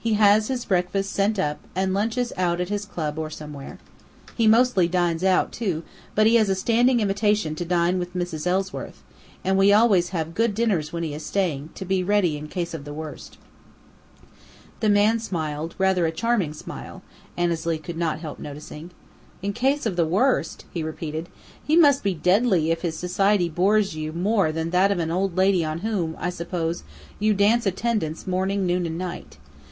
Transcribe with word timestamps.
He 0.00 0.14
has 0.14 0.48
his 0.48 0.64
breakfast 0.64 1.12
sent 1.12 1.38
up, 1.38 1.60
and 1.76 1.92
lunches 1.94 2.32
out 2.36 2.60
at 2.60 2.70
his 2.70 2.84
club 2.84 3.16
or 3.18 3.30
somewhere. 3.30 3.78
He 4.34 4.46
mostly 4.48 4.88
dines 4.88 5.22
out, 5.22 5.52
too, 5.52 5.84
but 6.14 6.26
he 6.26 6.36
has 6.36 6.48
a 6.48 6.54
standing 6.54 6.98
invitation 6.98 7.54
to 7.56 7.64
dine 7.64 7.98
with 7.98 8.14
Mrs. 8.14 8.46
Ellsworth, 8.46 9.02
and 9.44 9.56
we 9.56 9.72
always 9.72 10.08
have 10.08 10.34
good 10.34 10.54
dinners 10.54 10.92
when 10.92 11.02
he 11.02 11.14
is 11.14 11.24
staying, 11.26 11.70
to 11.74 11.84
be 11.84 12.02
ready 12.02 12.36
in 12.36 12.48
case 12.48 12.74
of 12.74 12.84
the 12.84 12.94
worst." 12.94 13.36
The 14.80 14.88
man 14.88 15.20
smiled, 15.20 15.76
rather 15.78 16.06
a 16.06 16.12
charming 16.12 16.54
smile, 16.54 17.02
Annesley 17.36 17.78
could 17.78 17.98
not 17.98 18.18
help 18.18 18.38
noticing. 18.38 18.90
"In 19.42 19.52
case 19.52 19.84
of 19.84 19.94
the 19.96 20.06
worst!" 20.06 20.64
he 20.72 20.82
repeated. 20.82 21.28
"He 21.62 21.76
must 21.76 22.02
be 22.02 22.14
deadly 22.14 22.70
if 22.72 22.80
his 22.82 22.98
society 22.98 23.48
bores 23.48 23.94
you 23.94 24.12
more 24.12 24.50
than 24.52 24.70
that 24.70 24.90
of 24.90 24.98
an 25.00 25.10
old 25.10 25.36
lady 25.36 25.64
on 25.64 25.80
whom, 25.80 26.16
I 26.18 26.30
suppose, 26.30 26.82
you 27.20 27.34
dance 27.34 27.66
attendance 27.66 28.26
morning, 28.26 28.66
noon, 28.66 28.86
and 28.86 28.96
night. 28.96 29.36